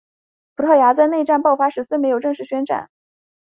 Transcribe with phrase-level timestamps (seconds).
[0.55, 2.89] 葡萄牙在内战爆发时虽没有正式宣战。